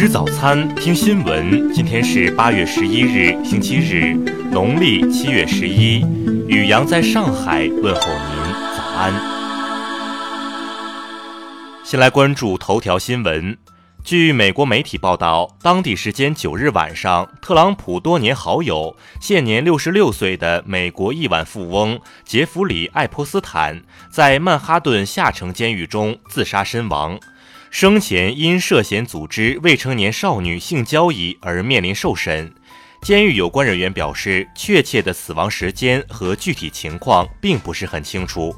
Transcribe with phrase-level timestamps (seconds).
[0.00, 1.70] 吃早餐，听新闻。
[1.74, 4.14] 今天是八月十一日，星期日，
[4.50, 6.00] 农历七月十一。
[6.48, 9.12] 雨阳在上海问候您，早安。
[11.84, 13.58] 先来关注头条新闻。
[14.02, 27.20] 据美国媒体报道，当地时间九日晚上，特朗普多年好友、现年六十六岁的美国亿万富翁杰弗里·爱泼斯坦在曼哈顿下城监狱中自杀身亡。
[27.70, 32.52] 生前因涉嫌组织未成年少女性交易而面临受审。
[33.00, 38.54] 监狱有关人员表示，确切的死亡时间和具体情况并不是很清楚。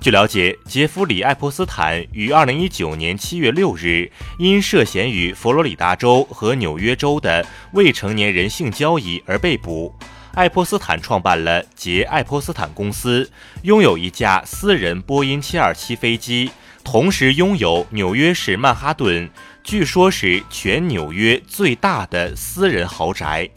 [0.00, 9.94] 据了解，杰弗里·爱泼斯坦于2019年7月6日因涉嫌与佛罗里达州和纽约州的未成年人性交易而被捕。
[10.32, 13.30] 爱泼斯坦创办了杰爱泼斯坦公司，
[13.62, 16.50] 拥有一架私人波音727飞机，
[16.86, 19.28] 同时拥有纽约市曼哈顿，
[19.64, 23.50] 据说是全纽约最大的私人豪宅。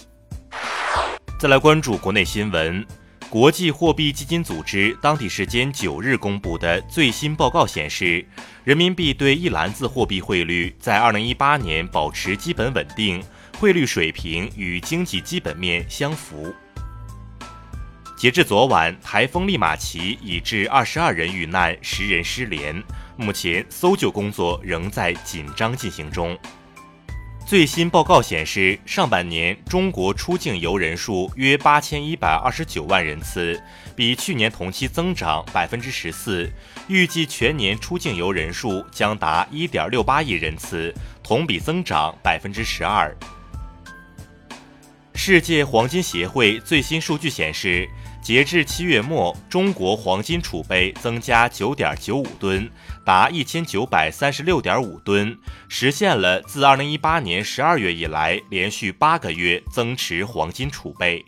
[1.39, 2.83] 再来关注国内新闻。
[3.29, 8.25] 国际货币基金组织当地时间九日公布的最新报告显示，
[8.63, 13.23] 人民币对一篮子货币汇率在二零一八年保持基本稳定，
[13.59, 16.51] 汇率水平与经济基本面相符。
[18.17, 22.83] 截至昨晚，台风利马奇已致二十二人遇难，十人失联，
[23.19, 26.37] 目前搜救工作仍在紧张进行中。
[27.45, 33.61] 最新报告显示，上半年中国出境游人数约八千一百二十九万人次，
[33.93, 36.49] 比去年同期增长百分之十四。
[36.87, 43.13] 预计全年出境游人数将达一点六八亿人次，同比增长百分之十二。
[45.13, 47.85] 世界黄金协会最新数据显示。
[48.21, 52.69] 截至七月末，中国黄金储备增加九点九五吨，
[53.09, 55.35] 达一千九百三十六点五吨，
[55.67, 61.25] 实现了自二零一八年十二月以来连续八个月增持黄金储备。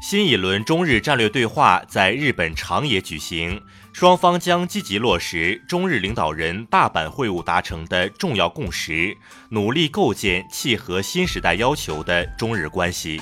[0.00, 3.60] 新一轮中日战略对话在日本长野举行，
[3.92, 9.14] 双方将积极落实中日领导人大阪会晤达成的重要共识，
[9.50, 13.20] 努力构建契合新时代要求的中日关系。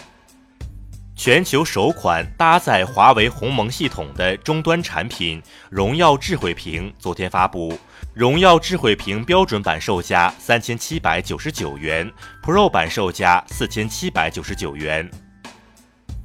[1.19, 7.77] 全球首款搭载华为鸿蒙系统的终端产品荣耀智慧屏昨天发布，
[8.15, 12.09] 荣耀智慧屏标准版售价三千七百九十九元
[12.41, 15.11] ，Pro 版售价四千七百九十九元。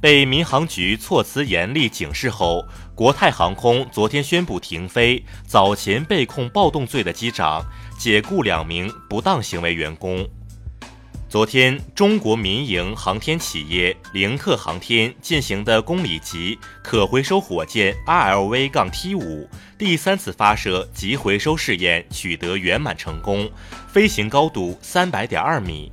[0.00, 7.60] 被民航局措辞严厉警示后，国泰航空昨天宣布停飞早前被控暴动罪的机长，
[7.98, 10.24] 解雇两名不当行为员工。
[11.34, 23.50] 昨天，中国民营航天企业凌客航天进行的公里级可回收火箭 RLV 杠 T5 第三次发射及回收试验取得圆满成功，
[23.88, 25.90] 飞行高度三百点二米。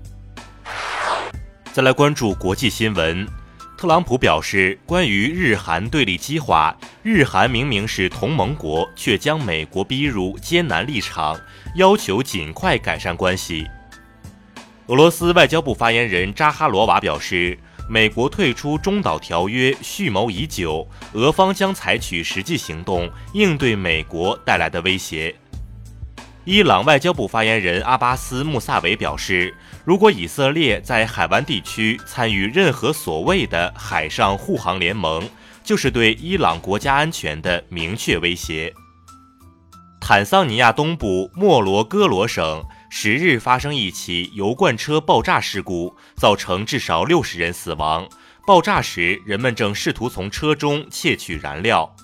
[1.74, 3.28] 再来关注国际新闻，
[3.76, 11.36] 特朗普表示，关于日韩对立激化，日韩明明是同盟国，却将美国逼入艰难立场，
[11.74, 13.66] 要求尽快改善关系。
[14.92, 17.58] 俄罗斯外交部发言人扎哈罗娃表示，
[17.88, 25.34] 美国退出中导条约蓄谋已久，俄方将采取实际行动应对美国带来的威胁。
[26.44, 35.24] 伊朗外交部发言人阿巴斯·穆萨维表示，如果以色列在海湾地区参与任何所谓的海上护航联盟，
[35.64, 38.74] 就是对伊朗国家安全的明确威胁。
[40.02, 42.62] 坦桑尼亚东部莫罗戈罗省。
[42.94, 48.06] 十日发生一起油罐车爆炸事故，造成至少六十人死亡。
[48.46, 51.96] 爆炸时，人们正试图从车中窃取燃料。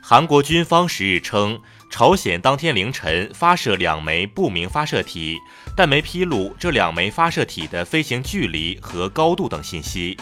[0.00, 5.36] 韩国军方十日称，朝鲜当天凌晨发射两枚不明发射体，
[5.76, 10.16] 但没披露这两枚发射体的飞行距离和高度等信息。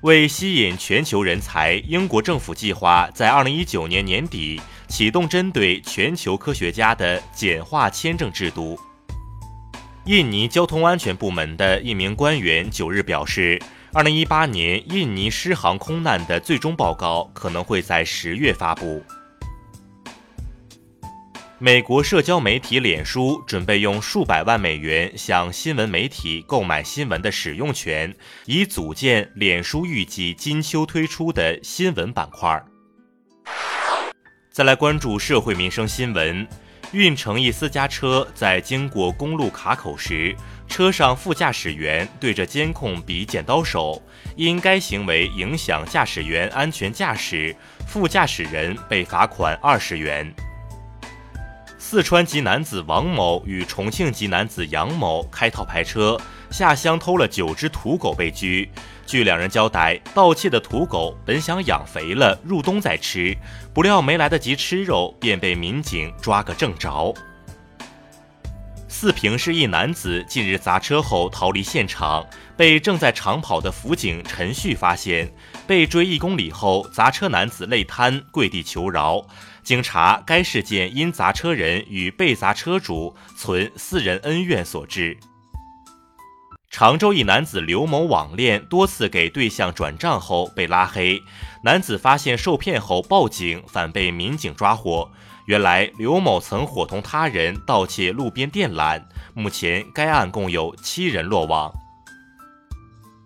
[0.00, 4.58] 为吸引全球人才，英国政府计划在二零一九年年底。
[4.94, 8.78] 启动针对全球科学家的简化签证制度。
[10.04, 13.60] 印尼交通安全部门的一名官员九日表示，
[13.92, 19.02] 二零一八年印尼失航空难的最终报告可能会在十月发布。
[21.58, 28.14] 美国社交媒体脸书准备用数百万美元向新闻媒体购买新闻的使用权，
[28.46, 32.64] 以组建脸书预计今秋推出的新闻板块。
[34.54, 36.46] 再来关注社会民生新闻，
[36.92, 40.32] 运城一私家车在经过公路卡口时，
[40.68, 44.00] 车上副驾驶员对着监控比剪刀手，
[44.36, 47.52] 因该行为影响驾驶员安全驾驶，
[47.88, 50.32] 副驾驶人被罚款二十元。
[51.76, 56.16] 四川籍男子王某与重庆籍男子杨某开套牌车
[56.54, 58.70] 下乡偷了九只土狗被拘。
[59.04, 63.36] 据两人交代，盗窃的土狗本想养肥了入冬再吃，
[63.74, 67.12] 不料没来得及吃肉，便被民警抓个正着。
[68.86, 72.24] 四平市一男子近日砸车后逃离现场，
[72.56, 75.28] 被正在长跑的辅警陈旭发现。
[75.66, 79.26] 被追一公里后，砸车男子累瘫跪地求饶。
[79.64, 85.18] 经查，该事件因砸车人与被砸车主存私人恩怨所致。
[86.76, 91.22] 常州一男子刘某网恋多次给对象转账后被拉黑，
[91.62, 95.08] 男子发现受骗后报警，反被民警抓获。
[95.46, 99.00] 原来刘某曾伙同他人盗窃路边电缆，
[99.34, 101.72] 目前该案共有七人落网。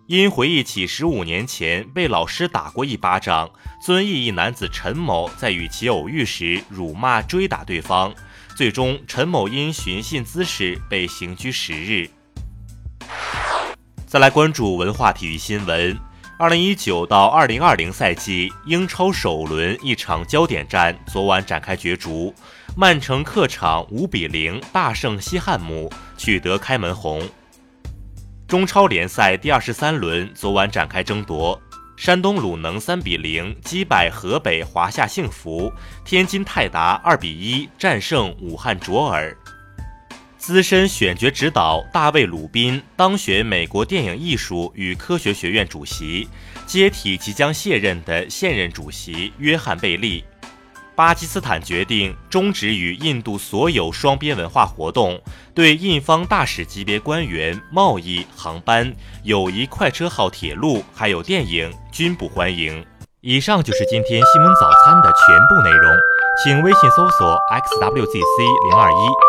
[0.05, 3.49] 因回忆起十五年前被老师打过一巴掌，
[3.83, 8.13] 遵义一男子陈某在与其偶遇时辱骂追打对方，
[8.55, 12.07] 最终陈某因寻衅滋事被刑拘十日。
[14.09, 15.95] 再来关注文化体育新闻。
[16.39, 22.33] 二零一九到二零二零赛季英超首轮一场焦点战昨晚展开角逐，
[22.75, 27.21] 曼城客场五比零大胜西汉姆，取得开门红。
[28.47, 31.61] 中超联赛第二十三轮昨晚展开争夺，
[31.95, 35.71] 山东鲁能三比零击败河北华夏幸福，
[36.03, 39.37] 天津泰达二比一战胜武汉卓尔。
[40.39, 46.29] 资深选角指导大卫·鲁宾当选美国电影艺术与科学学院主席，
[46.65, 50.23] 接替即将卸任的现任主席约翰·贝利。
[50.95, 55.21] 巴基斯坦决定终止与印度所有双边文化活动，
[55.53, 62.83] 对印方大使级别官员、贸易航班、友谊快车号铁路还有电影均不欢迎。
[63.19, 65.91] 以上就是今天新闻早餐的全部内容，
[66.41, 69.28] 请微信搜索 xwzc 零二一。